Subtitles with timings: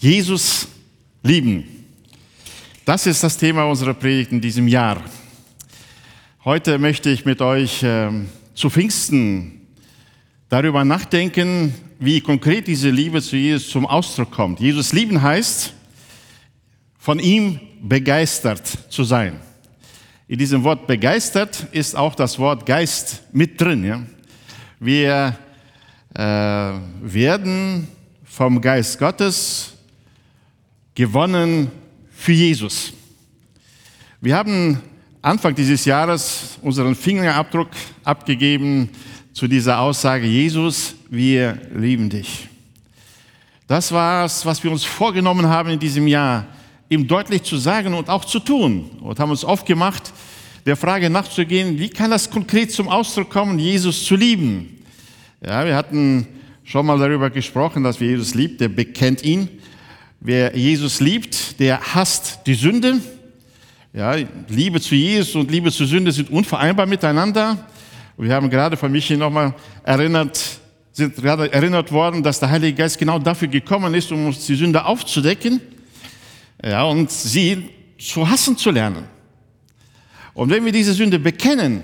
[0.00, 0.68] Jesus
[1.24, 1.64] lieben.
[2.84, 5.02] Das ist das Thema unserer Predigt in diesem Jahr.
[6.44, 8.08] Heute möchte ich mit euch äh,
[8.54, 9.60] zu Pfingsten
[10.48, 14.60] darüber nachdenken, wie konkret diese Liebe zu Jesus zum Ausdruck kommt.
[14.60, 15.74] Jesus lieben heißt,
[16.96, 19.40] von ihm begeistert zu sein.
[20.28, 23.84] In diesem Wort begeistert ist auch das Wort Geist mit drin.
[23.84, 24.02] Ja?
[24.78, 25.36] Wir
[26.14, 26.22] äh,
[27.02, 27.88] werden
[28.22, 29.74] vom Geist Gottes
[30.98, 31.70] gewonnen
[32.10, 32.92] für Jesus.
[34.20, 34.80] Wir haben
[35.22, 37.68] Anfang dieses Jahres unseren Fingerabdruck
[38.02, 38.88] abgegeben
[39.32, 42.48] zu dieser Aussage, Jesus, wir lieben dich.
[43.68, 46.46] Das war es, was wir uns vorgenommen haben in diesem Jahr,
[46.88, 48.90] ihm deutlich zu sagen und auch zu tun.
[49.00, 50.12] Und haben uns aufgemacht,
[50.66, 54.82] der Frage nachzugehen, wie kann das konkret zum Ausdruck kommen, Jesus zu lieben?
[55.46, 56.26] Ja, wir hatten
[56.64, 59.48] schon mal darüber gesprochen, dass wir Jesus liebt, der bekennt ihn.
[60.20, 63.00] Wer Jesus liebt, der hasst die Sünde.
[63.92, 64.16] Ja,
[64.48, 67.56] Liebe zu Jesus und Liebe zur Sünde sind unvereinbar miteinander.
[68.16, 70.40] wir haben gerade von Michi nochmal erinnert,
[70.90, 74.56] sind gerade erinnert worden, dass der Heilige Geist genau dafür gekommen ist, um uns die
[74.56, 75.60] Sünde aufzudecken.
[76.64, 79.04] Ja, und sie zu hassen zu lernen.
[80.34, 81.82] Und wenn wir diese Sünde bekennen,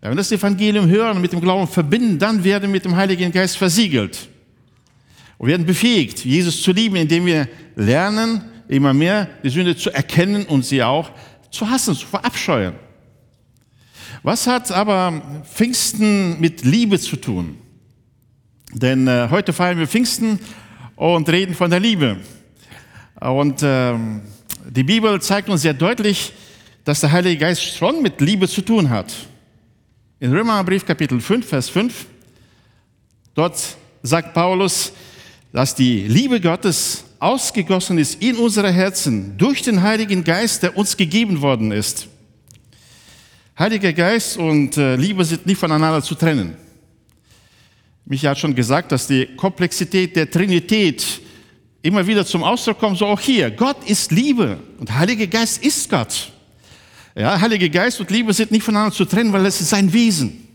[0.00, 2.94] wenn wir das Evangelium hören und mit dem Glauben verbinden, dann werden wir mit dem
[2.94, 4.28] Heiligen Geist versiegelt.
[5.40, 10.44] Und werden befähigt, Jesus zu lieben, indem wir lernen, immer mehr die Sünde zu erkennen
[10.44, 11.10] und sie auch
[11.50, 12.74] zu hassen, zu verabscheuen.
[14.22, 17.56] Was hat aber Pfingsten mit Liebe zu tun?
[18.74, 20.38] Denn äh, heute feiern wir Pfingsten
[20.94, 22.18] und reden von der Liebe.
[23.18, 23.94] Und äh,
[24.68, 26.34] die Bibel zeigt uns sehr deutlich,
[26.84, 29.10] dass der Heilige Geist schon mit Liebe zu tun hat.
[30.18, 32.04] In Römerbrief Kapitel 5, Vers 5,
[33.34, 33.58] dort
[34.02, 34.92] sagt Paulus,
[35.52, 40.96] dass die Liebe Gottes ausgegossen ist in unsere Herzen durch den Heiligen Geist, der uns
[40.96, 42.08] gegeben worden ist.
[43.58, 46.56] Heiliger Geist und äh, Liebe sind nicht voneinander zu trennen.
[48.06, 51.20] Michael hat schon gesagt, dass die Komplexität der Trinität
[51.82, 53.50] immer wieder zum Ausdruck kommt, so auch hier.
[53.50, 56.32] Gott ist Liebe und Heiliger Geist ist Gott.
[57.14, 60.49] Ja, Heiliger Geist und Liebe sind nicht voneinander zu trennen, weil es ist sein Wesen.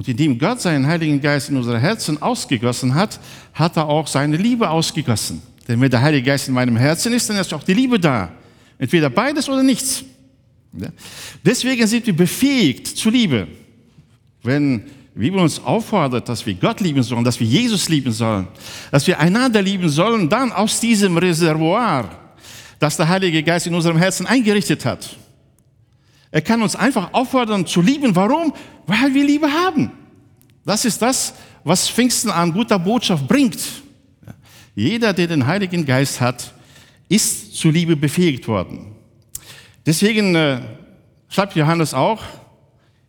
[0.00, 3.20] Und indem Gott seinen Heiligen Geist in unsere Herzen ausgegossen hat,
[3.52, 5.42] hat er auch seine Liebe ausgegossen.
[5.68, 8.32] Denn wenn der Heilige Geist in meinem Herzen ist, dann ist auch die Liebe da.
[8.78, 10.02] Entweder beides oder nichts.
[11.44, 13.46] Deswegen sind wir befähigt zu Liebe.
[14.42, 18.48] Wenn die Bibel uns auffordert, dass wir Gott lieben sollen, dass wir Jesus lieben sollen,
[18.90, 22.08] dass wir einander lieben sollen, dann aus diesem Reservoir,
[22.78, 25.14] das der Heilige Geist in unserem Herzen eingerichtet hat.
[26.30, 28.14] Er kann uns einfach auffordern zu lieben.
[28.14, 28.54] Warum?
[28.90, 29.92] Weil wir Liebe haben.
[30.64, 33.56] Das ist das, was Pfingsten an guter Botschaft bringt.
[34.74, 36.52] Jeder, der den Heiligen Geist hat,
[37.08, 38.96] ist zu Liebe befähigt worden.
[39.86, 40.60] Deswegen äh,
[41.28, 42.20] schreibt Johannes auch,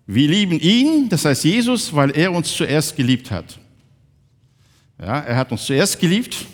[0.05, 3.57] wir lieben ihn, das heißt Jesus, weil er uns zuerst geliebt hat.
[4.99, 6.45] Ja, er hat uns zuerst geliebt.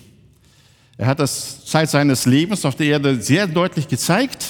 [0.98, 4.47] Er hat das Zeit seines Lebens auf der Erde sehr deutlich gezeigt.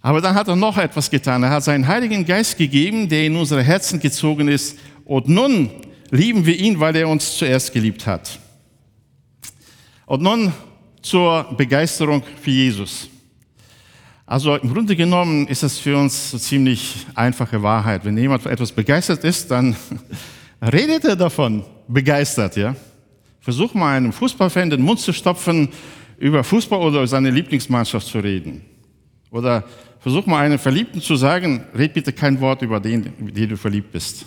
[0.00, 1.42] Aber dann hat er noch etwas getan.
[1.42, 4.78] Er hat seinen Heiligen Geist gegeben, der in unsere Herzen gezogen ist.
[5.04, 5.70] Und nun
[6.10, 8.38] lieben wir ihn, weil er uns zuerst geliebt hat.
[10.06, 10.52] Und nun
[11.02, 13.08] zur Begeisterung für Jesus.
[14.24, 18.04] Also im Grunde genommen ist es für uns so ziemlich einfache Wahrheit.
[18.04, 19.74] Wenn jemand etwas begeistert ist, dann
[20.62, 22.56] redet er davon begeistert.
[22.56, 22.76] Ja?
[23.40, 25.70] Versuch mal einem Fußballfan den Mund zu stopfen,
[26.18, 28.62] über Fußball oder seine Lieblingsmannschaft zu reden.
[29.30, 29.64] Oder
[30.00, 33.56] versuch mal einem Verliebten zu sagen, red bitte kein Wort über den, in den du
[33.56, 34.24] verliebt bist.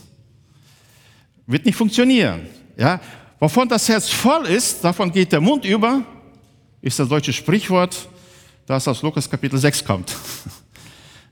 [1.47, 2.41] Wird nicht funktionieren.
[2.77, 2.99] Ja?
[3.39, 6.03] Wovon das Herz voll ist, davon geht der Mund über,
[6.81, 8.07] ist das deutsche Sprichwort,
[8.65, 10.15] das aus Lukas Kapitel 6 kommt.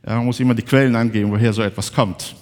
[0.07, 2.33] Ja, man muss immer die Quellen angeben, woher so etwas kommt.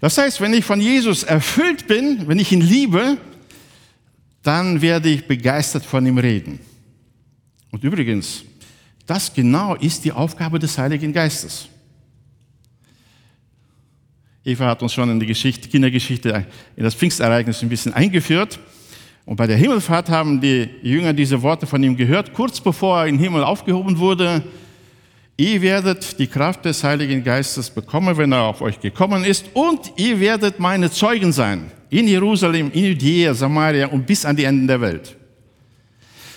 [0.00, 3.16] Das heißt, wenn ich von Jesus erfüllt bin, wenn ich ihn liebe,
[4.42, 6.58] dann werde ich begeistert von ihm reden.
[7.70, 8.44] Und übrigens,
[9.08, 11.66] das genau ist die Aufgabe des Heiligen Geistes.
[14.44, 16.46] Eva hat uns schon in die Geschichte, Kindergeschichte,
[16.76, 18.60] in das Pfingstereignis ein bisschen eingeführt.
[19.24, 23.06] Und bei der Himmelfahrt haben die Jünger diese Worte von ihm gehört, kurz bevor er
[23.06, 24.42] in den Himmel aufgehoben wurde.
[25.38, 29.92] Ihr werdet die Kraft des Heiligen Geistes bekommen, wenn er auf euch gekommen ist, und
[29.96, 34.66] ihr werdet meine Zeugen sein in Jerusalem, in Judäa, Samaria und bis an die Enden
[34.66, 35.16] der Welt.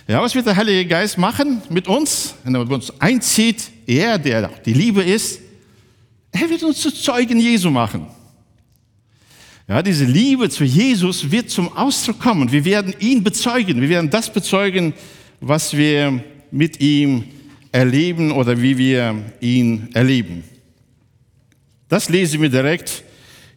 [0.08, 3.64] Ja, was wird der Heilige Geist machen mit uns, wenn er mit uns einzieht?
[3.86, 5.40] Er, der die Liebe ist,
[6.32, 8.08] er wird uns zu Zeugen Jesu machen.
[9.68, 12.52] Ja, diese Liebe zu Jesus wird zum Ausdruck kommen.
[12.52, 13.80] Wir werden ihn bezeugen.
[13.80, 14.94] Wir werden das bezeugen,
[15.40, 17.26] was wir mit ihm
[17.72, 20.44] erleben oder wie wir ihn erleben.
[21.88, 23.04] Das lesen wir direkt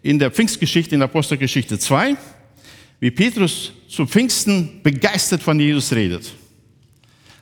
[0.02, 2.16] in der Pfingstgeschichte, in der Apostelgeschichte 2,
[3.00, 6.32] wie Petrus zu Pfingsten begeistert von Jesus redet.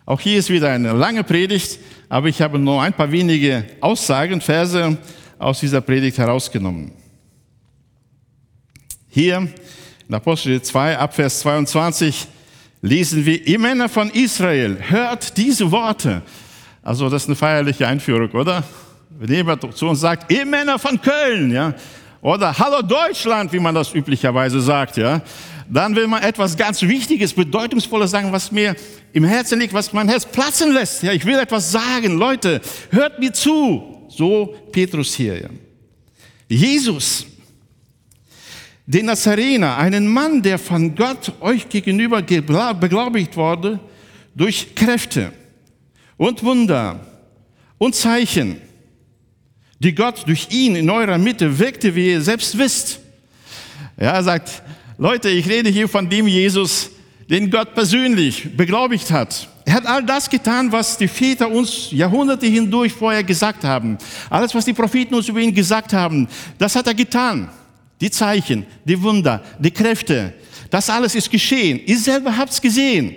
[0.05, 1.79] Auch hier ist wieder eine lange Predigt,
[2.09, 4.99] aber ich habe nur ein paar wenige Aussagen, Verse
[5.39, 6.93] aus dieser Predigt herausgenommen.
[9.09, 9.49] Hier
[10.09, 12.27] in Apostel 2, Abvers 22
[12.83, 16.23] lesen wir, ihr Männer von Israel, hört diese Worte.
[16.83, 18.65] Also das ist eine feierliche Einführung, oder?
[19.11, 21.75] Wenn jemand zu uns sagt, ihr Männer von Köln, ja,
[22.21, 25.21] oder Hallo Deutschland, wie man das üblicherweise sagt, ja,
[25.69, 28.77] dann will man etwas ganz Wichtiges, Bedeutungsvolles sagen, was mir
[29.13, 31.03] im Herzen liegt, was mein Herz platzen lässt.
[31.03, 32.17] Ja, ich will etwas sagen.
[32.17, 32.61] Leute,
[32.91, 34.07] hört mir zu.
[34.09, 35.41] So Petrus hier.
[35.41, 35.49] Ja.
[36.49, 37.27] Jesus,
[38.87, 43.81] den Nazarener, einen Mann, der von Gott euch gegenüber beglaubigt wurde,
[44.35, 45.33] durch Kräfte
[46.17, 47.01] und Wunder
[47.79, 48.61] und Zeichen,
[49.79, 53.01] die Gott durch ihn in eurer Mitte wirkte, wie ihr selbst wisst.
[53.99, 54.63] Ja, er sagt,
[55.03, 56.89] Leute, ich rede hier von dem Jesus,
[57.29, 59.49] den Gott persönlich beglaubigt hat.
[59.65, 63.99] Er hat all das getan, was die Väter uns Jahrhunderte hindurch vorher gesagt haben.
[64.31, 67.51] Alles, was die Propheten uns über ihn gesagt haben, das hat er getan.
[68.01, 70.35] Die Zeichen, die Wunder, die Kräfte,
[70.71, 71.81] das alles ist geschehen.
[71.85, 73.13] Ihr selber habt es gesehen.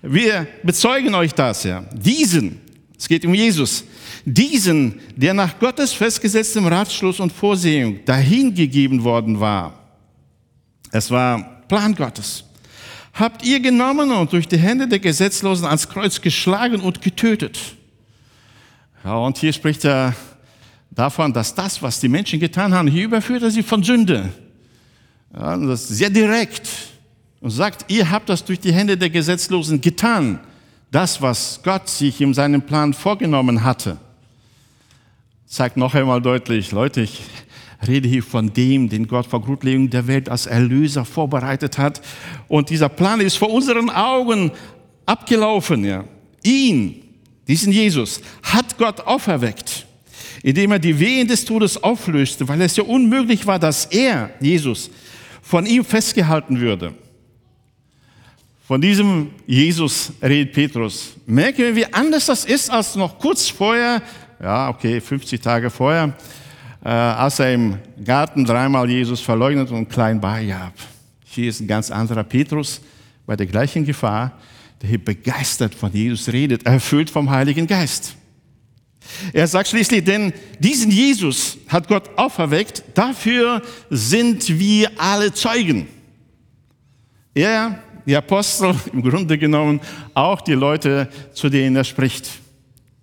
[0.00, 1.84] Wir bezeugen euch das, ja.
[1.92, 2.62] Diesen,
[2.98, 3.84] es geht um Jesus,
[4.24, 9.83] diesen, der nach Gottes festgesetztem Ratschluss und Vorsehung dahingegeben worden war.
[10.94, 12.44] Es war Plan Gottes.
[13.14, 17.58] Habt ihr genommen und durch die Hände der Gesetzlosen ans Kreuz geschlagen und getötet.
[19.02, 20.14] Ja, und hier spricht er
[20.92, 24.30] davon, dass das, was die Menschen getan haben, hier überführt er sie von Sünde.
[25.36, 26.68] Ja, das ist sehr direkt
[27.40, 30.38] und sagt, ihr habt das durch die Hände der Gesetzlosen getan.
[30.92, 33.96] Das, was Gott sich in seinem Plan vorgenommen hatte.
[35.44, 37.20] Zeigt noch einmal deutlich, Leute, ich
[37.88, 42.00] rede hier von dem, den Gott vor Grundlegung der Welt als Erlöser vorbereitet hat.
[42.48, 44.50] Und dieser Plan ist vor unseren Augen
[45.06, 45.84] abgelaufen.
[45.84, 46.04] Ja.
[46.42, 47.02] Ihn,
[47.48, 49.86] diesen Jesus, hat Gott auferweckt
[50.44, 54.90] indem er die Wehen des Todes auflöste, weil es ja unmöglich war, dass er, Jesus,
[55.40, 56.92] von ihm festgehalten würde.
[58.66, 61.14] Von diesem Jesus redet Petrus.
[61.24, 64.02] Merken wir, wie anders das ist als noch kurz vorher,
[64.38, 66.14] ja, okay, 50 Tage vorher,
[66.84, 70.74] äh, als er im Garten dreimal Jesus verleugnet und klein beigab.
[71.24, 72.80] Hier ist ein ganz anderer Petrus
[73.26, 74.38] bei der gleichen Gefahr,
[74.82, 78.16] der hier begeistert von Jesus redet, erfüllt vom Heiligen Geist.
[79.32, 85.88] Er sagt schließlich, denn diesen Jesus hat Gott auferweckt, dafür sind wir alle Zeugen.
[87.34, 89.80] Er, die Apostel, im Grunde genommen
[90.12, 92.28] auch die Leute, zu denen er spricht.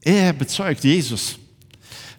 [0.02, 1.41] Er bezeugt Jesus.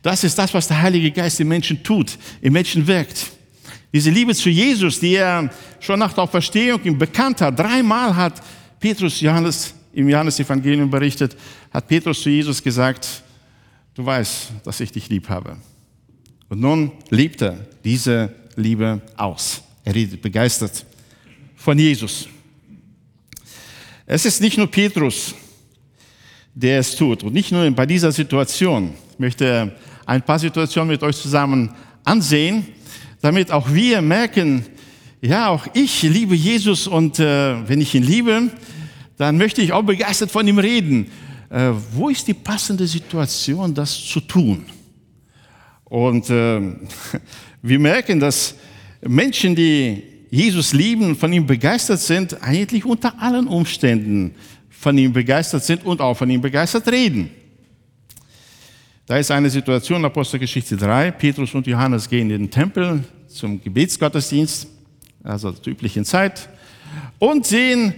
[0.02, 3.30] Das ist das, was der Heilige Geist im Menschen tut, im Menschen wirkt.
[3.92, 8.42] Diese Liebe zu Jesus, die er schon nach der Auferstehung ihm bekannt hat, dreimal hat
[8.80, 11.36] Petrus Johannes im Johannesevangelium berichtet,
[11.70, 13.22] hat Petrus zu Jesus gesagt,
[13.94, 15.56] du weißt, dass ich dich lieb habe.
[16.48, 19.62] Und nun lebt er diese Liebe aus.
[19.84, 20.84] Er redet begeistert
[21.56, 22.28] von Jesus.
[24.06, 25.34] Es ist nicht nur Petrus,
[26.54, 28.94] der es tut und nicht nur bei dieser Situation.
[29.12, 29.72] Ich möchte
[30.06, 31.70] ein paar Situationen mit euch zusammen
[32.04, 32.66] ansehen,
[33.20, 34.66] damit auch wir merken,
[35.20, 38.50] ja, auch ich liebe Jesus und äh, wenn ich ihn liebe,
[39.16, 41.06] dann möchte ich auch begeistert von ihm reden
[41.52, 44.64] äh, wo ist die passende Situation, das zu tun?
[45.84, 46.60] Und äh,
[47.62, 48.54] wir merken, dass
[49.02, 54.34] Menschen, die Jesus lieben, von ihm begeistert sind, eigentlich unter allen Umständen
[54.70, 57.30] von ihm begeistert sind und auch von ihm begeistert reden.
[59.04, 64.68] Da ist eine Situation, Apostelgeschichte 3, Petrus und Johannes gehen in den Tempel zum Gebetsgottesdienst,
[65.24, 66.48] also zur üblichen Zeit,
[67.18, 67.94] und sehen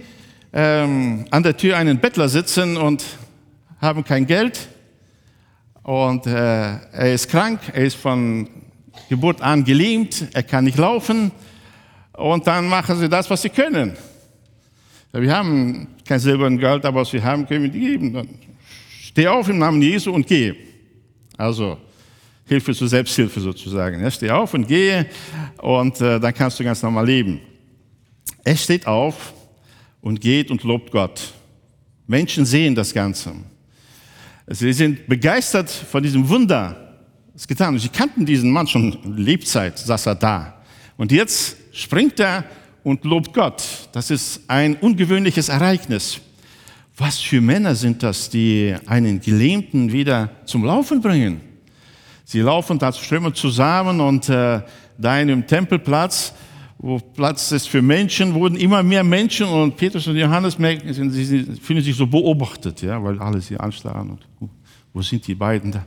[0.51, 3.05] ähm, an der Tür einen Bettler sitzen und
[3.79, 4.67] haben kein Geld
[5.83, 8.49] und äh, er ist krank, er ist von
[9.07, 11.31] Geburt an gelähmt, er kann nicht laufen
[12.13, 13.95] und dann machen sie das, was sie können.
[15.11, 18.11] Wir haben kein Silber und Geld, aber was wir haben, können wir dir geben.
[18.11, 18.29] Dann
[19.03, 20.73] steh auf im Namen Jesu und gehe.
[21.37, 21.77] Also
[22.45, 24.01] Hilfe zur Selbsthilfe sozusagen.
[24.01, 25.07] Ja, steh auf und gehe
[25.57, 27.39] und äh, dann kannst du ganz normal leben.
[28.43, 29.33] Er steht auf
[30.01, 31.33] und geht und lobt Gott.
[32.07, 33.33] Menschen sehen das Ganze.
[34.47, 36.99] Sie sind begeistert von diesem Wunder,
[37.33, 37.77] das getan.
[37.79, 40.63] Sie kannten diesen Mann schon Lebzeit, saß er da.
[40.97, 42.43] Und jetzt springt er
[42.83, 43.63] und lobt Gott.
[43.91, 46.21] Das ist ein ungewöhnliches Ereignis.
[46.97, 51.41] Was für Männer sind das, die einen Gelähmten wieder zum Laufen bringen?
[52.23, 54.61] Sie laufen da strömen zusammen und äh,
[54.97, 56.33] da in dem Tempelplatz,
[56.77, 61.43] wo Platz ist für Menschen, wurden immer mehr Menschen und Petrus und Johannes merken, sie
[61.61, 64.17] fühlen sich so beobachtet, ja, weil alle sie anstarren.
[64.39, 64.49] Und,
[64.93, 65.85] wo sind die beiden da?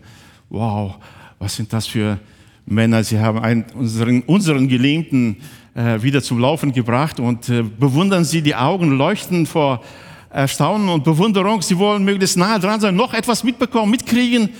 [0.50, 0.96] Wow,
[1.38, 2.18] was sind das für
[2.66, 3.02] Männer?
[3.02, 5.38] Sie haben einen, unseren, unseren Gelähmten
[5.74, 9.82] äh, wieder zum Laufen gebracht und äh, bewundern sie, die Augen leuchten vor
[10.30, 11.62] Erstaunen und Bewunderung.
[11.62, 14.50] Sie wollen möglichst nahe dran sein, noch etwas mitbekommen, mitkriegen.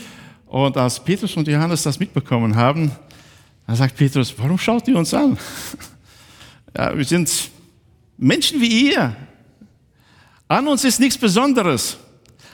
[0.46, 2.90] Und als Petrus und Johannes das mitbekommen haben,
[3.66, 5.38] dann sagt Petrus, warum schaut ihr uns an?
[6.76, 7.50] Ja, wir sind
[8.18, 9.16] Menschen wie ihr.
[10.46, 11.96] An uns ist nichts Besonderes.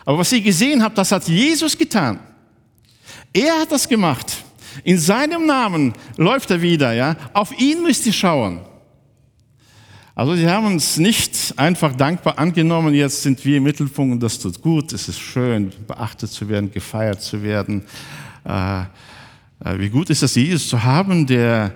[0.04, 2.20] Aber was ihr gesehen habt, das hat Jesus getan.
[3.32, 4.32] Er hat das gemacht.
[4.82, 7.16] In seinem Namen läuft er wieder, ja.
[7.32, 8.60] Auf ihn müsst ihr schauen.
[10.16, 14.38] Also sie haben uns nicht einfach dankbar angenommen, jetzt sind wir im Mittelpunkt und das
[14.38, 17.82] tut gut, es ist schön, beachtet zu werden, gefeiert zu werden.
[18.44, 18.86] Äh, äh,
[19.78, 21.74] wie gut ist es, Jesus zu haben, der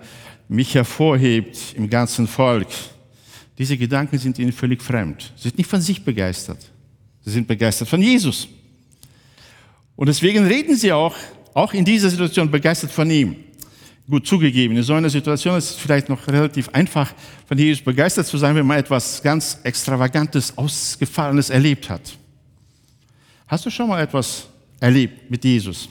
[0.48, 2.68] mich hervorhebt im ganzen Volk.
[3.58, 5.32] Diese Gedanken sind ihnen völlig fremd.
[5.34, 6.70] Sie sind nicht von sich begeistert.
[7.24, 8.46] Sie sind begeistert von Jesus.
[9.96, 11.16] Und deswegen reden sie auch,
[11.54, 13.34] auch in dieser Situation begeistert von ihm.
[14.10, 17.12] Gut zugegeben, in so einer Situation ist es vielleicht noch relativ einfach,
[17.46, 22.16] von Jesus begeistert zu sein, wenn man etwas ganz Extravagantes, Ausgefallenes erlebt hat.
[23.46, 24.48] Hast du schon mal etwas
[24.80, 25.90] erlebt mit Jesus?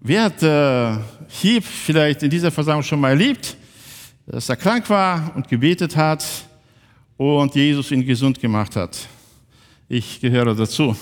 [0.00, 3.56] Wer hat äh, hier vielleicht in dieser Versammlung schon mal erlebt,
[4.26, 6.26] dass er krank war und gebetet hat
[7.16, 9.08] und Jesus ihn gesund gemacht hat?
[9.88, 10.94] Ich gehöre dazu.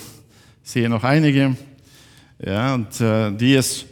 [0.63, 1.57] Ich sehe noch einige,
[2.45, 3.85] ja, und äh, die es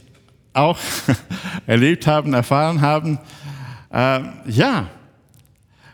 [0.54, 0.78] auch
[1.68, 3.20] erlebt haben, erfahren haben.
[3.92, 4.90] Äh, ja,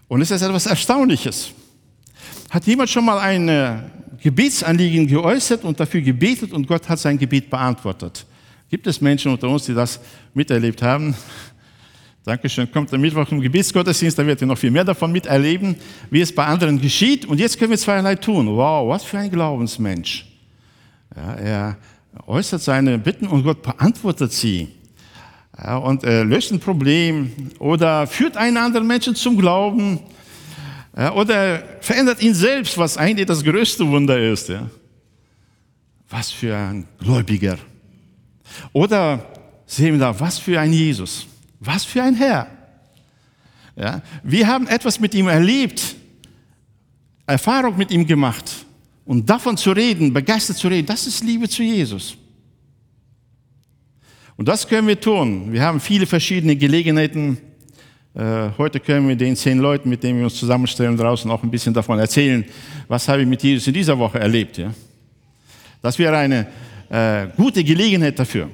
[0.08, 1.52] und es ist etwas Erstaunliches.
[2.50, 3.78] Hat jemand schon mal ein äh,
[4.22, 8.26] Gebetsanliegen geäußert und dafür gebetet und Gott hat sein Gebet beantwortet?
[8.70, 10.00] Gibt es Menschen unter uns, die das
[10.34, 11.16] miterlebt haben?
[12.24, 12.72] Dankeschön.
[12.72, 15.76] Kommt am Mittwoch im Gebetsgottesdienst, da werdet ihr noch viel mehr davon miterleben,
[16.10, 17.26] wie es bei anderen geschieht.
[17.26, 18.48] Und jetzt können wir zweierlei tun.
[18.48, 20.26] Wow, was für ein Glaubensmensch.
[21.16, 21.78] Ja, er
[22.28, 24.70] äußert seine Bitten und Gott beantwortet sie.
[25.58, 30.00] Ja, und äh, löst ein Problem oder führt einen anderen Menschen zum Glauben
[30.98, 34.50] ja, oder verändert ihn selbst, was eigentlich das größte Wunder ist.
[34.50, 34.70] Ja.
[36.10, 37.58] Was für ein Gläubiger.
[38.74, 39.26] Oder
[39.66, 41.26] sehen wir da, was für ein Jesus,
[41.60, 42.48] was für ein Herr.
[43.76, 45.96] Ja, wir haben etwas mit ihm erlebt,
[47.28, 48.66] Erfahrung mit ihm gemacht.
[49.06, 52.18] Und davon zu reden, begeistert zu reden, das ist Liebe zu Jesus.
[54.36, 55.54] Und das können wir tun.
[55.54, 57.38] Wir haben viele verschiedene Gelegenheiten.
[58.16, 61.52] Äh, heute können wir den zehn Leuten, mit denen wir uns zusammenstellen, draußen auch ein
[61.52, 62.44] bisschen davon erzählen,
[62.88, 64.60] was habe ich mit Jesus in dieser Woche erlebt.
[65.82, 66.48] Das wäre eine
[66.90, 68.50] äh, gute Gelegenheit dafür.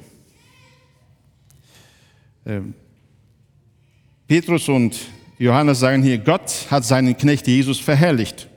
[2.46, 2.74] Ähm,
[4.27, 5.00] Petrus und
[5.39, 8.48] Johannes sagen hier, Gott hat seinen Knecht Jesus verherrlicht.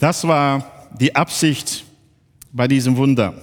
[0.00, 1.84] Das war die Absicht
[2.50, 3.34] bei diesem Wunder.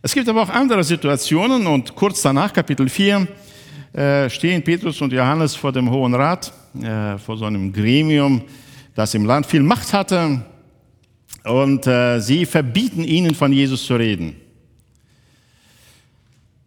[0.00, 3.28] Es gibt aber auch andere Situationen und kurz danach, Kapitel 4,
[3.92, 8.40] äh, stehen Petrus und Johannes vor dem Hohen Rat, äh, vor so einem Gremium,
[8.94, 10.46] das im Land viel Macht hatte
[11.44, 14.34] und äh, sie verbieten ihnen von Jesus zu reden.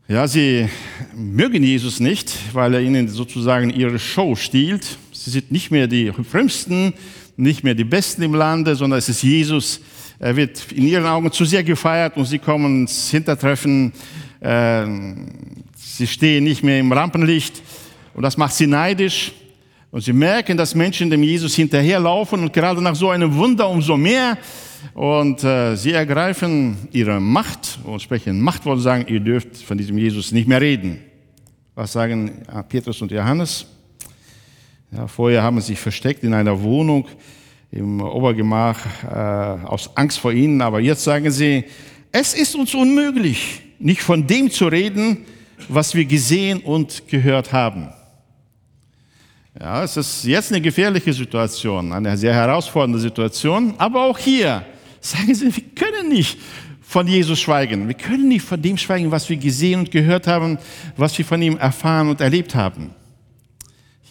[0.07, 0.69] Ja, sie
[1.15, 4.99] mögen Jesus nicht, weil er ihnen sozusagen ihre Show stiehlt.
[5.13, 6.93] Sie sind nicht mehr die frömmsten,
[7.41, 9.81] nicht mehr die Besten im Lande, sondern es ist Jesus.
[10.19, 13.91] Er wird in ihren Augen zu sehr gefeiert und sie kommen ins Hintertreffen.
[14.39, 14.85] Äh,
[15.75, 17.61] sie stehen nicht mehr im Rampenlicht
[18.13, 19.31] und das macht sie neidisch.
[19.89, 23.97] Und sie merken, dass Menschen dem Jesus hinterherlaufen und gerade nach so einem Wunder umso
[23.97, 24.37] mehr.
[24.93, 29.97] Und äh, sie ergreifen ihre Macht und sprechen Machtwort und sagen, ihr dürft von diesem
[29.97, 30.99] Jesus nicht mehr reden.
[31.75, 33.65] Was sagen Petrus und Johannes?
[34.93, 37.07] Ja, vorher haben sie sich versteckt in einer Wohnung
[37.71, 38.77] im Obergemach
[39.09, 41.63] äh, aus Angst vor ihnen, aber jetzt sagen sie,
[42.11, 45.25] es ist uns unmöglich, nicht von dem zu reden,
[45.69, 47.87] was wir gesehen und gehört haben.
[49.57, 54.65] Ja, es ist jetzt eine gefährliche Situation, eine sehr herausfordernde Situation, aber auch hier
[54.99, 56.37] sagen sie, wir können nicht
[56.81, 57.87] von Jesus schweigen.
[57.87, 60.57] Wir können nicht von dem schweigen, was wir gesehen und gehört haben,
[60.97, 62.91] was wir von ihm erfahren und erlebt haben.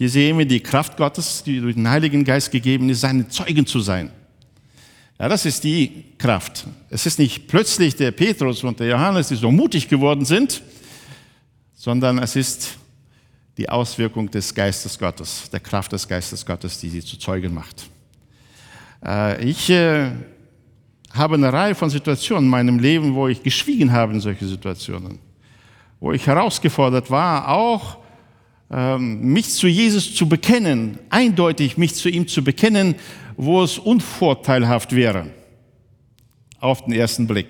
[0.00, 3.66] Hier sehen wir die Kraft Gottes, die durch den Heiligen Geist gegeben ist, seine Zeugen
[3.66, 4.10] zu sein.
[5.18, 6.66] Ja, das ist die Kraft.
[6.88, 10.62] Es ist nicht plötzlich der Petrus und der Johannes, die so mutig geworden sind,
[11.74, 12.78] sondern es ist
[13.58, 17.90] die Auswirkung des Geistes Gottes, der Kraft des Geistes Gottes, die sie zu Zeugen macht.
[19.04, 20.12] Äh, ich äh,
[21.12, 25.18] habe eine Reihe von Situationen in meinem Leben, wo ich geschwiegen habe in solche Situationen,
[26.00, 28.00] wo ich herausgefordert war, auch
[28.70, 32.94] mich zu Jesus zu bekennen, eindeutig mich zu ihm zu bekennen,
[33.36, 35.26] wo es unvorteilhaft wäre,
[36.60, 37.48] auf den ersten Blick.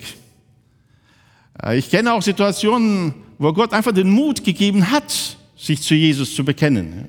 [1.61, 6.33] Äh, ich kenne auch Situationen, wo Gott einfach den Mut gegeben hat, sich zu Jesus
[6.33, 7.07] zu bekennen.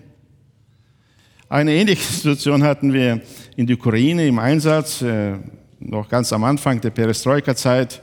[1.48, 3.20] Eine ähnliche Situation hatten wir
[3.56, 5.36] in der Ukraine im Einsatz, äh,
[5.78, 8.02] noch ganz am Anfang der Perestroika-Zeit,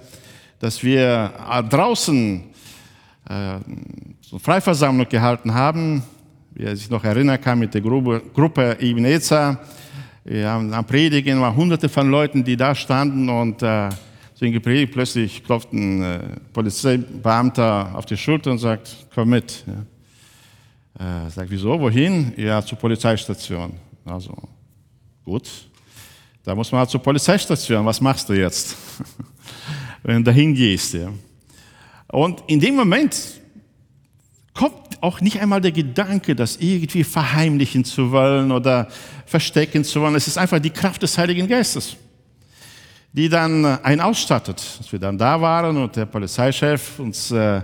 [0.60, 2.46] dass wir äh, draußen
[4.30, 6.04] so Freiversammlung gehalten haben.
[6.52, 9.60] Wer sich noch erinnern kann, mit der Gruppe, Gruppe Ibneza.
[10.24, 13.90] Wir haben am Predigen waren hunderte von Leuten, die da standen und äh,
[14.36, 14.94] sind gepredigt.
[14.94, 16.20] Plötzlich klopft ein äh,
[16.54, 19.66] Polizeibeamter auf die Schulter und sagt, komm mit.
[21.00, 21.26] Ja.
[21.26, 22.32] Äh, sagt, wieso, wohin?
[22.38, 23.74] Ja, zur Polizeistation.
[24.06, 24.38] Also,
[25.26, 25.50] gut.
[26.44, 27.84] Da muss man halt zur Polizeistation.
[27.84, 28.78] Was machst du jetzt,
[30.04, 30.94] wenn du dahin gehst?
[30.94, 31.10] Ja.
[32.10, 33.39] Und in dem Moment
[34.60, 38.90] kommt auch nicht einmal der Gedanke, das irgendwie verheimlichen zu wollen oder
[39.26, 40.16] verstecken zu wollen.
[40.16, 41.96] Es ist einfach die Kraft des Heiligen Geistes,
[43.14, 44.62] die dann äh, einen ausstattet.
[44.78, 47.62] Als wir dann da waren und der Polizeichef uns äh,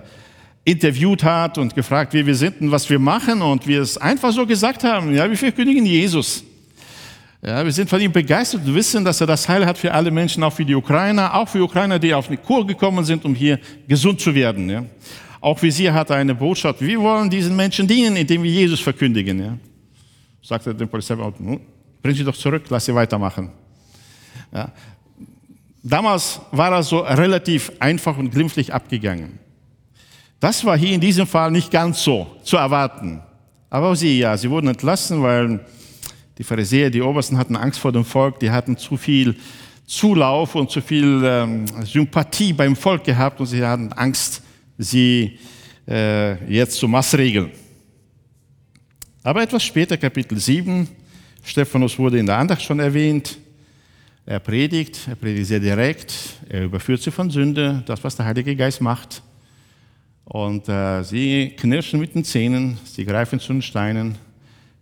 [0.63, 4.31] interviewt hat und gefragt, wie wir sind und was wir machen und wir es einfach
[4.31, 6.45] so gesagt haben, ja, wir verkündigen Jesus.
[7.45, 10.11] Ja, wir sind von ihm begeistert und wissen, dass er das Heil hat für alle
[10.11, 13.35] Menschen, auch für die Ukrainer, auch für Ukrainer, die auf die Kur gekommen sind, um
[13.35, 14.69] hier gesund zu werden.
[14.69, 14.85] Ja.
[15.45, 16.81] Auch wie sie hat eine Botschaft.
[16.81, 19.39] Wir wollen diesen Menschen dienen, indem wir Jesus verkündigen.
[19.39, 19.57] Ja.
[20.41, 21.59] Sagte der Polizeibeamte, hm,
[22.01, 23.51] bring sie doch zurück, lass sie weitermachen.
[24.51, 24.71] Ja.
[25.83, 29.37] Damals war das so relativ einfach und glimpflich abgegangen.
[30.39, 33.21] Das war hier in diesem Fall nicht ganz so zu erwarten.
[33.69, 35.63] Aber sie, ja, sie wurden entlassen, weil
[36.39, 39.35] die Pharisäer, die Obersten hatten Angst vor dem Volk, die hatten zu viel
[39.85, 44.41] Zulauf und zu viel ähm, Sympathie beim Volk gehabt und sie hatten Angst,
[44.77, 45.39] sie
[45.87, 47.51] äh, jetzt zu Maßregeln.
[49.23, 50.87] Aber etwas später, Kapitel 7,
[51.43, 53.37] Stephanus wurde in der Andacht schon erwähnt,
[54.25, 56.13] er predigt, er predigt sehr direkt,
[56.49, 59.21] er überführt sie von Sünde, das, was der Heilige Geist macht.
[60.23, 64.17] Und äh, sie knirschen mit den Zähnen, sie greifen zu den Steinen,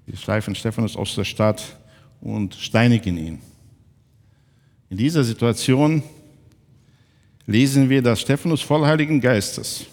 [0.06, 1.77] Sie schleifen Stephanus aus der Stadt
[2.19, 3.39] und steinigen ihn.
[4.89, 6.03] In dieser Situation
[7.45, 9.86] lesen wir, dass Stephanus voll Heiligen Geistes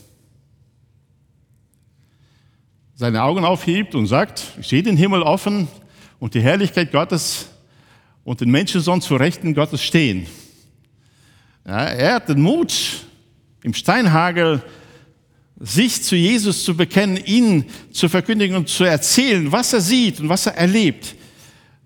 [3.01, 5.69] seine Augen aufhebt und sagt, ich sehe den Himmel offen
[6.19, 7.47] und die Herrlichkeit Gottes
[8.25, 10.27] und den Menschensohn zu Rechten Gottes stehen.
[11.67, 12.75] Ja, er hat den Mut,
[13.63, 14.63] im Steinhagel
[15.59, 20.29] sich zu Jesus zu bekennen, ihn zu verkündigen und zu erzählen, was er sieht und
[20.29, 21.15] was er erlebt,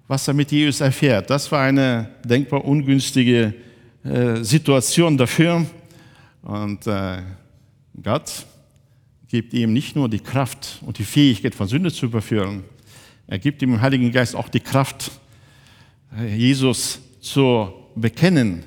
[0.09, 1.31] was er mit Jesus erfährt.
[1.31, 3.55] Das war eine denkbar ungünstige
[4.05, 5.67] äh, Situation dafür.
[6.43, 7.23] Und äh,
[8.03, 8.47] Gott
[9.29, 12.65] gibt ihm nicht nur die Kraft und die Fähigkeit, von Sünde zu überführen,
[13.27, 15.11] er gibt ihm im Heiligen Geist auch die Kraft,
[16.17, 18.65] äh, Jesus zu bekennen,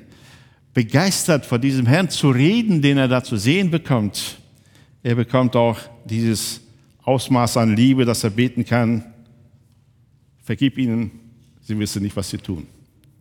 [0.74, 4.38] begeistert vor diesem Herrn zu reden, den er da zu sehen bekommt
[5.02, 6.60] er bekommt auch dieses
[7.02, 9.04] Ausmaß an Liebe, dass er beten kann.
[10.42, 11.10] Vergib ihnen,
[11.62, 12.66] sie wissen nicht, was sie tun.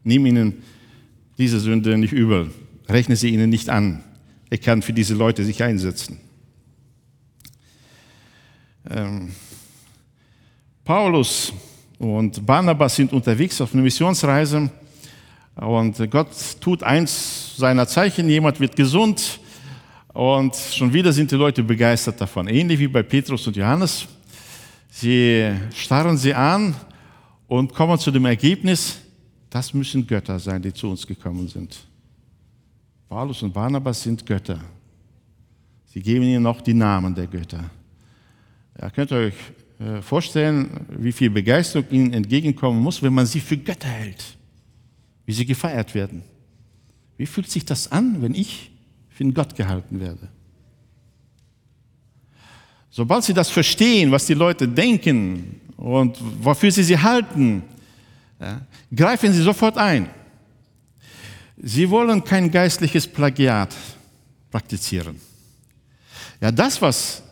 [0.03, 0.63] Nimm ihnen
[1.37, 2.51] diese Sünde nicht übel.
[2.89, 4.03] Rechne sie ihnen nicht an.
[4.49, 6.19] Er kann für diese Leute sich einsetzen.
[8.89, 9.31] Ähm,
[10.83, 11.51] Paulus
[11.99, 14.69] und Barnabas sind unterwegs auf einer Missionsreise
[15.55, 16.29] und Gott
[16.61, 18.29] tut eins seiner Zeichen.
[18.29, 19.39] Jemand wird gesund
[20.13, 22.47] und schon wieder sind die Leute begeistert davon.
[22.47, 24.07] Ähnlich wie bei Petrus und Johannes.
[24.89, 26.73] Sie starren sie an
[27.47, 28.99] und kommen zu dem Ergebnis,
[29.49, 31.77] das müssen Götter sein, die zu uns gekommen sind.
[33.07, 34.59] Paulus und Barnabas sind Götter.
[35.85, 37.69] Sie geben ihnen noch die Namen der Götter.
[38.79, 39.33] Ja, könnt ihr euch
[39.79, 44.37] äh, vorstellen, wie viel Begeisterung ihnen entgegenkommen muss, wenn man sie für Götter hält,
[45.25, 46.23] wie sie gefeiert werden.
[47.15, 48.71] Wie fühlt sich das an, wenn ich
[49.17, 50.29] für einen Gott gehalten werde.
[52.91, 57.63] Sobald sie das verstehen, was die Leute denken und wofür sie sie halten,
[58.39, 58.61] ja,
[58.95, 60.09] greifen sie sofort ein.
[61.57, 63.73] Sie wollen kein geistliches Plagiat
[64.51, 65.19] praktizieren.
[66.39, 67.23] Ja, das, was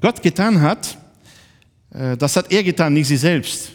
[0.00, 0.96] Gott getan hat,
[1.92, 3.72] äh, das hat er getan, nicht sie selbst.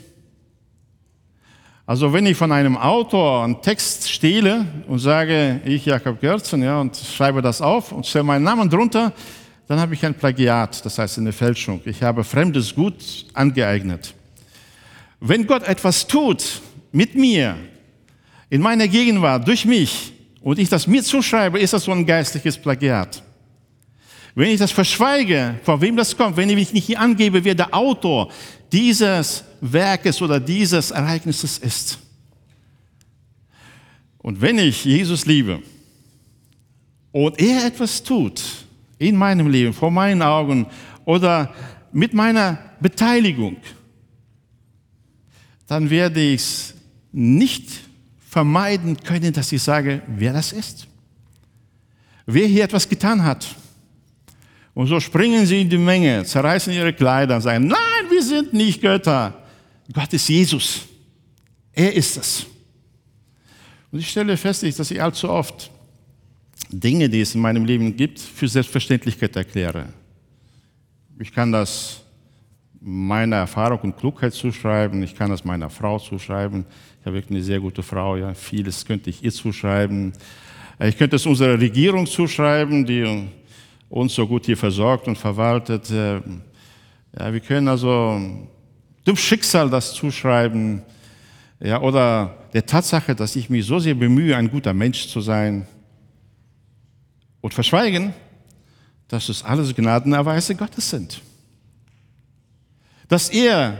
[1.85, 6.79] Also wenn ich von einem Autor einen Text stehle und sage, ich Jakob Görzen, ja,
[6.79, 9.11] und schreibe das auf und stelle meinen Namen drunter,
[9.67, 11.81] dann habe ich ein Plagiat, das heißt eine Fälschung.
[11.85, 14.13] Ich habe fremdes Gut angeeignet.
[15.19, 16.61] Wenn Gott etwas tut
[16.91, 17.57] mit mir,
[18.49, 22.57] in meiner Gegenwart, durch mich, und ich das mir zuschreibe, ist das so ein geistliches
[22.57, 23.23] Plagiat.
[24.33, 28.31] Wenn ich das verschweige, vor wem das kommt, wenn ich nicht angebe, wer der Autor
[28.71, 31.99] dieses Werkes oder dieses Ereignisses ist.
[34.19, 35.61] Und wenn ich Jesus liebe
[37.11, 38.41] und er etwas tut
[38.97, 40.67] in meinem Leben, vor meinen Augen
[41.05, 41.53] oder
[41.91, 43.57] mit meiner Beteiligung,
[45.67, 46.73] dann werde ich es
[47.11, 47.69] nicht
[48.29, 50.87] vermeiden können, dass ich sage, wer das ist.
[52.25, 53.55] Wer hier etwas getan hat.
[54.73, 58.53] Und so springen sie in die Menge, zerreißen ihre Kleider und sagen, nein, wir sind
[58.53, 59.43] nicht Götter.
[59.91, 60.81] Gott ist Jesus.
[61.73, 62.45] Er ist es.
[63.91, 65.69] Und ich stelle fest, dass ich allzu oft
[66.69, 69.89] Dinge, die es in meinem Leben gibt, für Selbstverständlichkeit erkläre.
[71.19, 72.00] Ich kann das
[72.83, 76.65] meiner Erfahrung und Klugheit zuschreiben, ich kann das meiner Frau zuschreiben.
[76.99, 80.13] Ich habe wirklich eine sehr gute Frau, ja, vieles könnte ich ihr zuschreiben.
[80.79, 83.27] Ich könnte es unserer Regierung zuschreiben, die
[83.87, 85.91] uns so gut hier versorgt und verwaltet.
[85.91, 88.19] Ja, wir können also
[89.05, 90.81] dem Schicksal das zuschreiben,
[91.59, 95.67] ja, oder der Tatsache, dass ich mich so sehr bemühe, ein guter Mensch zu sein
[97.41, 98.13] und verschweigen,
[99.07, 101.21] dass es alles Gnadenerweise Gottes sind.
[103.11, 103.77] Dass er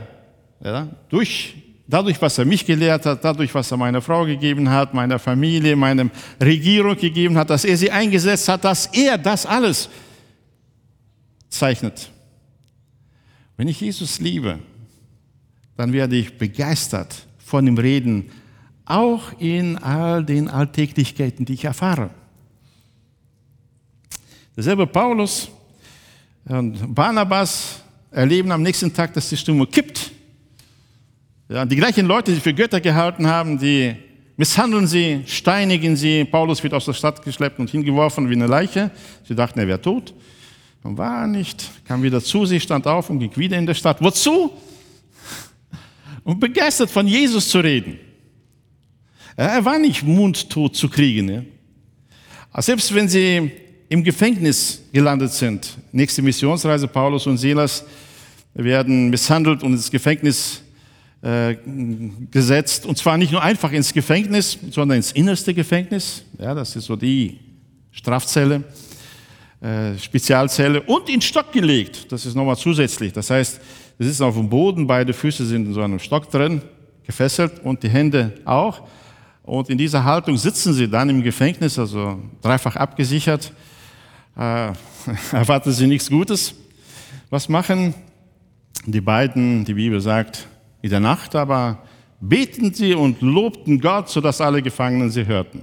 [0.62, 1.54] ja, durch,
[1.86, 5.74] dadurch, was er mich gelehrt hat, dadurch, was er meiner Frau gegeben hat, meiner Familie,
[5.74, 9.88] meiner Regierung gegeben hat, dass er sie eingesetzt hat, dass er das alles
[11.48, 12.10] zeichnet.
[13.56, 14.58] Wenn ich Jesus liebe,
[15.78, 18.30] dann werde ich begeistert von ihm reden,
[18.84, 22.10] auch in all den Alltäglichkeiten, die ich erfahre.
[24.54, 25.48] Derselbe Paulus
[26.44, 27.81] und Barnabas
[28.12, 30.10] erleben am nächsten Tag, dass die Stimmung kippt.
[31.48, 33.94] Ja, die gleichen Leute, die für Götter gehalten haben, die
[34.36, 36.24] misshandeln sie, steinigen sie.
[36.24, 38.90] Paulus wird aus der Stadt geschleppt und hingeworfen wie eine Leiche.
[39.26, 40.14] Sie dachten, er wäre tot.
[40.82, 44.02] Und war nicht, kam wieder zu sich, stand auf und ging wieder in der Stadt.
[44.02, 44.52] Wozu?
[46.24, 47.98] und begeistert von Jesus zu reden.
[49.36, 51.28] Er war nicht mundtot zu kriegen.
[51.28, 52.62] Ja?
[52.62, 53.50] Selbst wenn sie
[53.88, 57.84] im Gefängnis gelandet sind, nächste Missionsreise, Paulus und Silas
[58.54, 60.62] werden misshandelt und ins Gefängnis
[61.22, 61.56] äh,
[62.30, 62.86] gesetzt.
[62.86, 66.24] Und zwar nicht nur einfach ins Gefängnis, sondern ins innerste Gefängnis.
[66.38, 67.38] Ja, das ist so die
[67.90, 68.64] Strafzelle,
[69.60, 72.10] äh, Spezialzelle und in Stock gelegt.
[72.10, 73.12] Das ist nochmal zusätzlich.
[73.12, 73.60] Das heißt,
[73.98, 76.60] Sie sitzen auf dem Boden, beide Füße sind in so einem Stock drin,
[77.06, 78.82] gefesselt und die Hände auch.
[79.44, 83.52] Und in dieser Haltung sitzen sie dann im Gefängnis, also dreifach abgesichert.
[84.36, 84.72] Äh,
[85.32, 86.54] erwarten sie nichts Gutes.
[87.30, 87.94] Was machen
[88.86, 89.64] die beiden?
[89.64, 90.46] Die Bibel sagt,
[90.80, 91.82] in der Nacht aber
[92.20, 95.62] beten sie und lobten Gott, sodass alle Gefangenen sie hörten.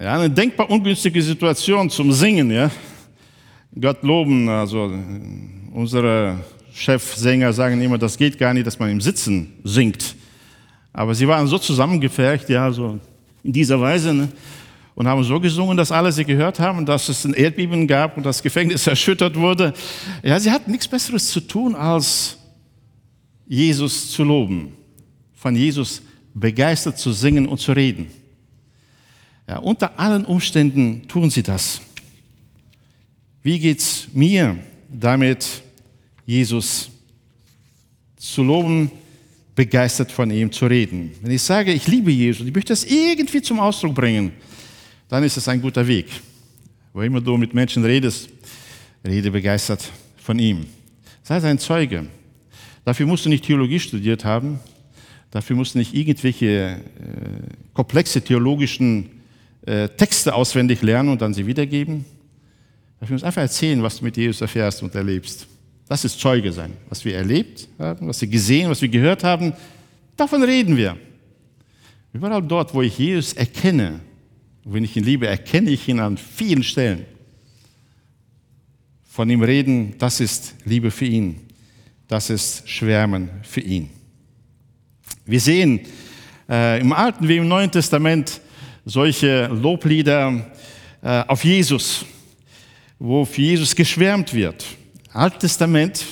[0.00, 2.70] Ja, eine denkbar ungünstige Situation zum Singen, ja.
[3.80, 4.92] Gott loben, also
[5.72, 6.38] Unsere
[6.72, 10.16] Chefsänger sagen immer, das geht gar nicht, dass man im Sitzen singt.
[10.92, 12.98] Aber sie waren so zusammengefärbt, ja, so
[13.44, 14.28] in dieser Weise, ne?
[14.98, 18.26] Und haben so gesungen, dass alle sie gehört haben, dass es ein Erdbeben gab und
[18.26, 19.72] das Gefängnis erschüttert wurde.
[20.24, 22.36] Ja, sie hatten nichts Besseres zu tun, als
[23.46, 24.72] Jesus zu loben,
[25.36, 26.02] von Jesus
[26.34, 28.08] begeistert zu singen und zu reden.
[29.46, 31.80] Ja, unter allen Umständen tun sie das.
[33.44, 34.58] Wie geht's mir
[34.88, 35.62] damit?
[36.26, 36.90] Jesus
[38.16, 38.90] zu loben,
[39.54, 41.12] begeistert von ihm zu reden.
[41.22, 44.32] Wenn ich sage, ich liebe Jesus, ich möchte das irgendwie zum Ausdruck bringen,
[45.08, 46.06] dann ist es ein guter Weg.
[46.92, 48.28] Wo immer du mit Menschen redest,
[49.06, 50.66] rede begeistert von ihm.
[51.22, 52.06] Sei ein Zeuge.
[52.84, 54.60] Dafür musst du nicht Theologie studiert haben.
[55.30, 56.78] Dafür musst du nicht irgendwelche äh,
[57.74, 59.10] komplexe theologischen
[59.66, 62.04] äh, Texte auswendig lernen und dann sie wiedergeben.
[63.00, 65.46] Dafür musst du einfach erzählen, was du mit Jesus erfährst und erlebst.
[65.88, 66.72] Das ist Zeuge sein.
[66.88, 69.52] Was wir erlebt haben, was wir gesehen, was wir gehört haben,
[70.16, 70.96] davon reden wir.
[72.12, 74.00] Überall dort, wo ich Jesus erkenne,
[74.70, 77.06] wenn ich ihn liebe, erkenne ich ihn an vielen Stellen.
[79.08, 81.40] Von ihm reden, das ist Liebe für ihn.
[82.06, 83.88] Das ist Schwärmen für ihn.
[85.24, 85.80] Wir sehen
[86.48, 88.40] äh, im Alten wie im Neuen Testament
[88.84, 90.50] solche Loblieder
[91.02, 92.04] äh, auf Jesus,
[92.98, 94.64] wo für Jesus geschwärmt wird.
[95.12, 96.04] Altes Testament,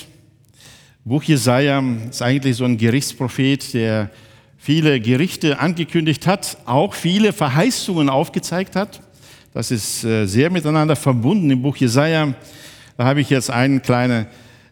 [1.05, 4.11] Buch Jesaja, ist eigentlich so ein Gerichtsprophet, der
[4.67, 9.01] viele Gerichte angekündigt hat, auch viele Verheißungen aufgezeigt hat.
[9.53, 12.33] Das ist äh, sehr miteinander verbunden im Buch Jesaja.
[12.97, 14.25] Da habe ich jetzt einen kleinen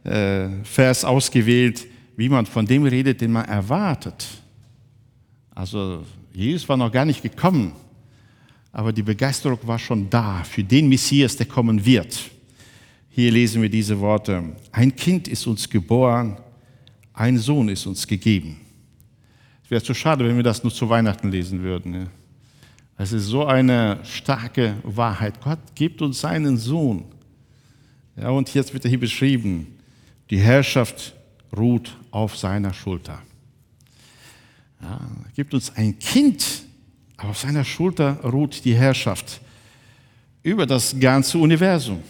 [0.03, 4.27] äh, Vers ausgewählt, wie man von dem redet, den man erwartet.
[5.51, 6.03] Also
[6.33, 7.71] Jesus war noch gar nicht gekommen,
[8.73, 12.19] aber die Begeisterung war schon da für den Messias, der kommen wird.
[13.11, 14.43] Hier lesen wir diese Worte.
[14.73, 16.35] Ein Kind ist uns geboren,
[17.13, 18.59] ein Sohn ist uns gegeben.
[19.65, 22.07] Es wäre zu schade, wenn wir das nur zu Weihnachten lesen würden.
[22.99, 25.41] Es ist so eine starke Wahrheit.
[25.41, 27.05] Gott gibt uns seinen Sohn.
[28.15, 29.79] Ja, und jetzt wird er hier beschrieben,
[30.29, 31.15] die Herrschaft
[31.57, 33.23] ruht auf seiner Schulter.
[34.83, 36.45] Ja, er gibt uns ein Kind,
[37.17, 39.41] aber auf seiner Schulter ruht die Herrschaft
[40.43, 42.03] über das ganze Universum.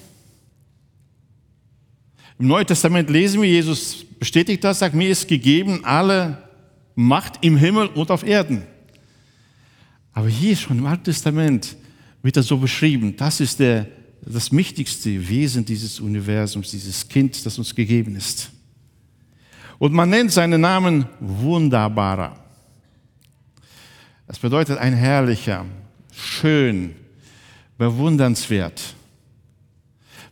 [2.37, 6.44] Im Neuen Testament lesen wir, Jesus bestätigt das, sagt, mir ist gegeben alle
[6.95, 8.63] Macht im Himmel und auf Erden.
[10.13, 11.75] Aber hier schon im Alten Testament
[12.23, 13.15] wird das so beschrieben.
[13.17, 13.87] Das ist der,
[14.21, 18.49] das wichtigste Wesen dieses Universums, dieses Kind, das uns gegeben ist.
[19.77, 22.37] Und man nennt seinen Namen Wunderbarer.
[24.25, 25.65] Das bedeutet ein herrlicher,
[26.11, 26.95] schön,
[27.77, 28.81] bewundernswert.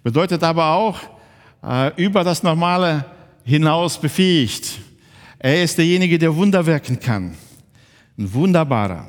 [0.01, 0.99] Bedeutet aber auch
[1.63, 3.05] äh, über das Normale
[3.43, 4.79] hinaus befähigt.
[5.45, 7.35] Er ist derjenige, der Wunder wirken kann.
[8.17, 9.07] Ein wunderbarer.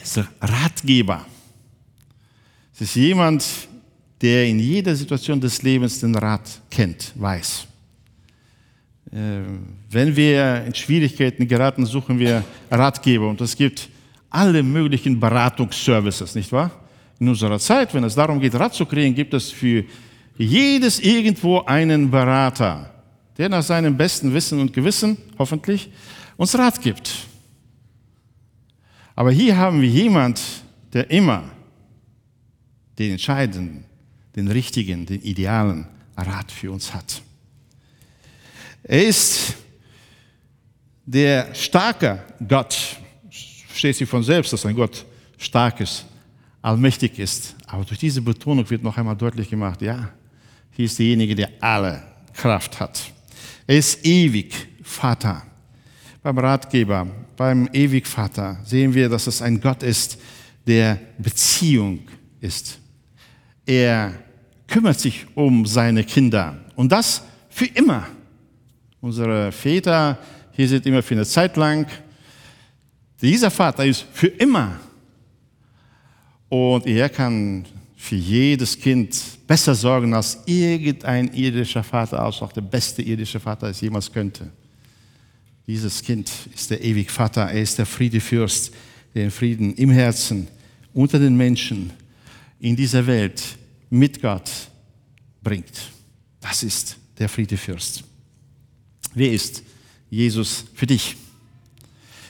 [0.00, 1.26] ist Ratgeber.
[2.72, 3.44] Es ist jemand,
[4.22, 7.66] der in jeder Situation des Lebens den Rat kennt, weiß.
[9.10, 9.40] Äh,
[9.90, 13.88] wenn wir in Schwierigkeiten geraten, suchen wir Ratgeber und es gibt
[14.30, 16.70] alle möglichen Beratungsservices, nicht wahr?
[17.18, 19.82] In unserer Zeit, wenn es darum geht, Rat zu kriegen, gibt es für
[20.38, 22.95] jedes irgendwo einen Berater,
[23.38, 25.90] der nach seinem besten Wissen und Gewissen, hoffentlich,
[26.36, 27.12] uns Rat gibt.
[29.14, 30.40] Aber hier haben wir jemand,
[30.92, 31.44] der immer
[32.98, 33.84] den entscheidenden,
[34.34, 37.22] den richtigen, den idealen Rat für uns hat.
[38.82, 39.54] Er ist
[41.04, 42.76] der starke Gott.
[43.30, 45.04] Steht sie von selbst, dass ein Gott
[45.38, 46.06] stark ist,
[46.62, 47.54] allmächtig ist.
[47.66, 50.08] Aber durch diese Betonung wird noch einmal deutlich gemacht, ja,
[50.72, 53.12] hier ist derjenige, der alle Kraft hat.
[53.66, 55.42] Er ist ewig Vater.
[56.22, 60.18] Beim Ratgeber, beim ewig Vater sehen wir, dass es ein Gott ist,
[60.66, 62.00] der Beziehung
[62.40, 62.78] ist.
[63.64, 64.14] Er
[64.66, 68.06] kümmert sich um seine Kinder und das für immer.
[69.00, 70.18] Unsere Väter
[70.52, 71.86] hier sind immer für eine Zeit lang.
[73.20, 74.80] Dieser Vater ist für immer.
[76.48, 77.64] Und er kann
[77.96, 83.80] für jedes Kind besser sorgen als irgendein irdischer Vater, auch der beste irdische Vater es
[83.80, 84.50] jemals könnte.
[85.66, 88.72] Dieses Kind ist der ewige Vater, er ist der Friedefürst,
[89.14, 90.48] der den Frieden im Herzen,
[90.92, 91.92] unter den Menschen,
[92.60, 93.42] in dieser Welt
[93.90, 94.50] mit Gott
[95.42, 95.90] bringt.
[96.40, 98.04] Das ist der Friedefürst.
[99.14, 99.62] Wer ist
[100.10, 101.16] Jesus für dich?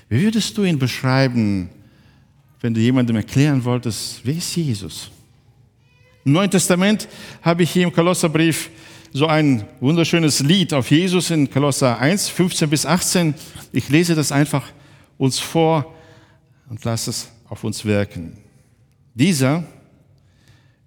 [0.09, 1.69] Wie würdest du ihn beschreiben,
[2.61, 5.11] wenn du jemandem erklären wolltest, wer ist Jesus?
[6.27, 7.07] Im Neuen Testament
[7.41, 8.71] habe ich hier im Kolosserbrief
[9.13, 13.33] so ein wunderschönes Lied auf Jesus in Kolosser 1, 15 bis 18.
[13.71, 14.73] Ich lese das einfach
[15.19, 15.95] uns vor
[16.69, 18.37] und lasse es auf uns wirken.
[19.15, 19.63] Dieser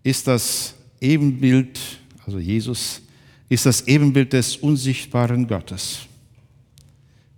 [0.03, 1.79] ist das Ebenbild,
[2.25, 3.01] also Jesus,
[3.47, 5.99] ist das Ebenbild des unsichtbaren Gottes.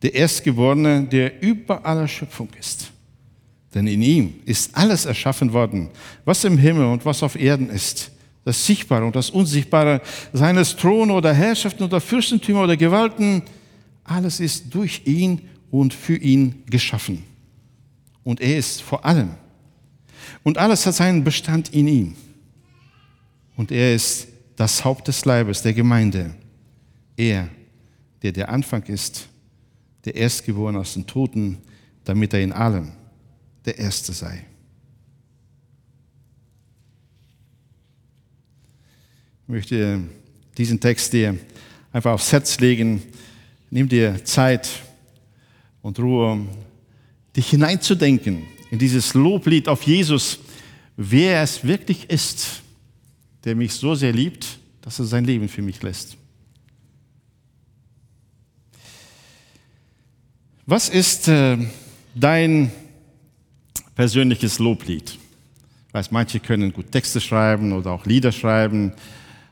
[0.02, 2.92] Der Erstgeborene, der über aller Schöpfung ist.
[3.74, 5.90] Denn in ihm ist alles erschaffen worden,
[6.26, 8.12] was im Himmel und was auf Erden ist.
[8.44, 10.02] Das Sichtbare und das Unsichtbare
[10.34, 13.44] seines Thron oder Herrschaften oder Fürstentümer oder Gewalten.
[14.04, 17.24] Alles ist durch ihn und für ihn geschaffen.
[18.24, 19.32] Und er ist vor allem.
[20.44, 22.16] Und alles hat seinen Bestand in ihm.
[23.56, 26.36] Und er ist das Haupt des Leibes, der Gemeinde.
[27.16, 27.48] Er,
[28.22, 29.28] der der Anfang ist,
[30.04, 31.60] der Erstgeborene aus den Toten,
[32.04, 32.92] damit er in allem
[33.66, 34.46] der Erste sei.
[39.44, 40.02] Ich möchte
[40.58, 41.38] diesen Text dir
[41.92, 43.02] einfach aufs Herz legen.
[43.70, 44.70] Nimm dir Zeit
[45.82, 46.46] und Ruhe,
[47.36, 50.40] dich hineinzudenken in dieses Loblied auf Jesus,
[50.96, 52.62] wer es wirklich ist,
[53.44, 56.18] der mich so sehr liebt, dass er sein Leben für mich lässt.
[60.66, 61.58] Was ist äh,
[62.16, 62.72] dein
[64.02, 65.20] persönliches Loblied.
[65.88, 68.94] Ich weiß, manche können gut Texte schreiben oder auch Lieder schreiben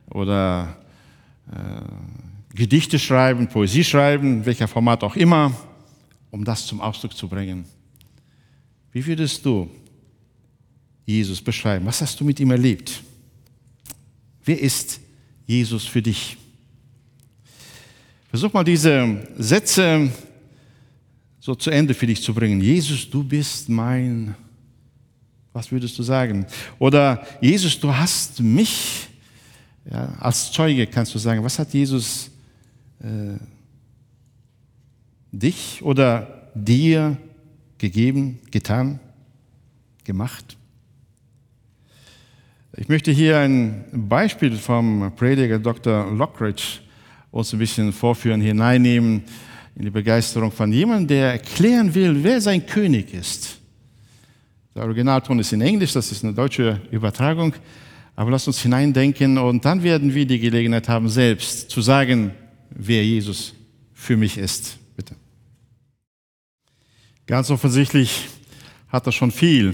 [0.10, 0.76] oder
[1.52, 5.56] äh, Gedichte schreiben, Poesie schreiben, welcher Format auch immer,
[6.32, 7.64] um das zum Ausdruck zu bringen.
[8.92, 9.70] Wie würdest du
[11.06, 11.86] Jesus beschreiben?
[11.86, 13.04] Was hast du mit ihm erlebt?
[14.46, 15.00] Wer ist
[15.46, 16.38] Jesus für dich?
[18.32, 20.10] Versuch mal diese Sätze
[21.50, 22.62] so zu Ende für dich zu bringen.
[22.62, 24.36] Jesus, du bist mein,
[25.52, 26.46] was würdest du sagen?
[26.78, 29.08] Oder Jesus, du hast mich,
[29.92, 32.30] ja, als Zeuge kannst du sagen, was hat Jesus
[33.00, 33.40] äh,
[35.32, 37.18] dich oder dir
[37.80, 39.00] gegeben, getan,
[40.04, 40.56] gemacht?
[42.78, 46.12] Ich möchte hier ein Beispiel vom Prediger Dr.
[46.12, 46.82] Lockridge
[47.32, 49.24] uns ein bisschen vorführen, hineinnehmen
[49.80, 53.60] in die Begeisterung von jemandem, der erklären will, wer sein König ist.
[54.76, 57.54] Der Originalton ist in Englisch, das ist eine deutsche Übertragung,
[58.14, 62.32] aber lasst uns hineindenken und dann werden wir die Gelegenheit haben, selbst zu sagen,
[62.72, 63.54] wer Jesus
[63.94, 64.78] für mich ist.
[64.98, 65.16] Bitte.
[67.26, 68.28] Ganz offensichtlich
[68.90, 69.74] hat er schon viel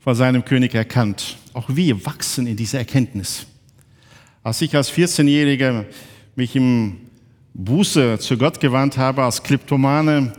[0.00, 1.38] von seinem König erkannt.
[1.54, 3.46] Auch wir wachsen in dieser Erkenntnis.
[4.42, 5.86] Als ich als 14-Jähriger
[6.36, 7.07] mich im
[7.54, 10.32] Buße zu Gott gewandt habe als Kleptomane,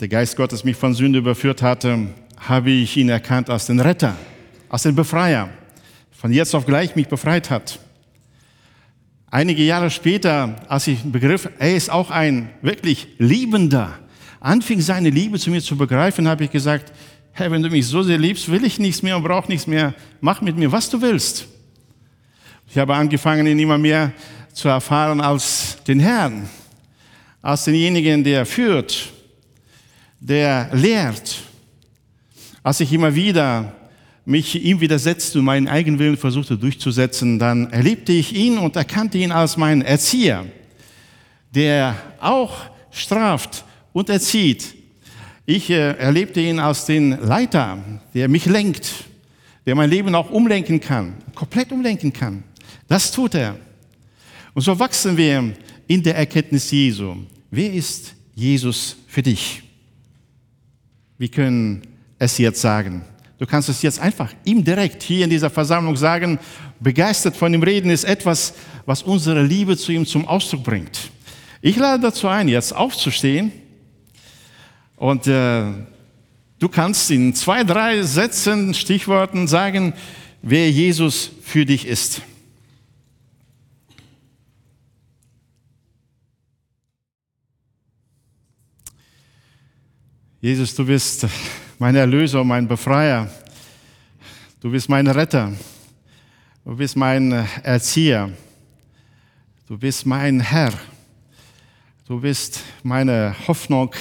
[0.00, 4.16] der Geist Gottes mich von Sünde überführt hatte, habe ich ihn erkannt als den Retter,
[4.68, 5.50] als den Befreier,
[6.10, 7.80] von jetzt auf gleich mich befreit hat.
[9.30, 13.98] Einige Jahre später, als ich begriff, er ist auch ein wirklich Liebender,
[14.40, 16.92] anfing seine Liebe zu mir zu begreifen, habe ich gesagt,
[17.32, 19.94] Herr, wenn du mich so sehr liebst, will ich nichts mehr und brauche nichts mehr.
[20.20, 21.46] Mach mit mir, was du willst.
[22.68, 24.12] Ich habe angefangen, ihn immer mehr
[24.58, 26.48] zu erfahren als den Herrn,
[27.40, 29.12] als denjenigen, der führt,
[30.18, 31.36] der lehrt.
[32.64, 33.72] Als ich immer wieder
[34.24, 39.18] mich ihm widersetzte und meinen eigenen Willen versuchte durchzusetzen, dann erlebte ich ihn und erkannte
[39.18, 40.44] ihn als meinen Erzieher,
[41.54, 44.74] der auch straft und erzieht.
[45.46, 47.78] Ich äh, erlebte ihn als den Leiter,
[48.12, 48.90] der mich lenkt,
[49.66, 52.42] der mein Leben auch umlenken kann, komplett umlenken kann.
[52.88, 53.56] Das tut er.
[54.58, 55.54] Und so wachsen wir
[55.86, 57.14] in der Erkenntnis Jesu.
[57.48, 59.62] Wer ist Jesus für dich?
[61.16, 61.82] Wir können
[62.18, 63.04] es jetzt sagen.
[63.38, 66.40] Du kannst es jetzt einfach ihm direkt hier in dieser Versammlung sagen.
[66.80, 68.52] Begeistert von ihm reden ist etwas,
[68.84, 71.12] was unsere Liebe zu ihm zum Ausdruck bringt.
[71.62, 73.52] Ich lade dazu ein, jetzt aufzustehen
[74.96, 75.66] und äh,
[76.58, 79.94] du kannst in zwei, drei Sätzen, Stichworten sagen,
[80.42, 82.22] wer Jesus für dich ist.
[90.40, 91.26] Jesus, du bist
[91.80, 93.28] mein Erlöser, mein Befreier.
[94.60, 95.52] Du bist mein Retter.
[96.64, 97.32] Du bist mein
[97.64, 98.30] Erzieher.
[99.66, 100.72] Du bist mein Herr.
[102.06, 103.92] Du bist meine Hoffnung.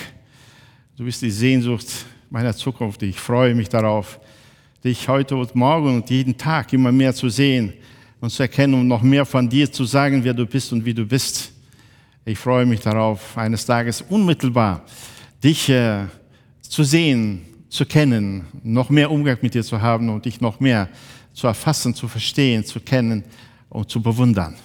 [0.95, 1.87] Du bist die Sehnsucht
[2.29, 3.01] meiner Zukunft.
[3.01, 4.19] Ich freue mich darauf,
[4.83, 7.73] dich heute und morgen und jeden Tag immer mehr zu sehen
[8.21, 10.93] und zu erkennen und noch mehr von dir zu sagen, wer du bist und wie
[10.93, 11.51] du bist.
[12.25, 14.85] Ich freue mich darauf, eines Tages unmittelbar
[15.43, 16.05] dich äh,
[16.69, 20.89] zu sehen, zu kennen, noch mehr Umgang mit dir zu haben und dich noch mehr
[21.33, 23.23] zu erfassen, zu verstehen, zu kennen
[23.69, 24.55] und zu bewundern.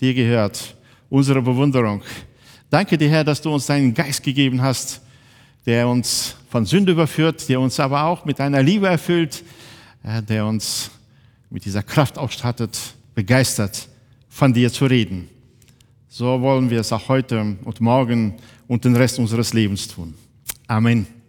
[0.00, 0.74] Dir gehört
[1.08, 2.02] unsere Bewunderung.
[2.70, 5.02] Danke dir, Herr, dass du uns deinen Geist gegeben hast,
[5.66, 9.44] der uns von Sünde überführt, der uns aber auch mit deiner Liebe erfüllt,
[10.28, 10.90] der uns
[11.50, 12.78] mit dieser Kraft ausstattet,
[13.14, 13.88] begeistert
[14.28, 15.28] von dir zu reden.
[16.08, 18.34] So wollen wir es auch heute und morgen
[18.66, 20.14] und den Rest unseres Lebens tun.
[20.66, 21.21] Amen.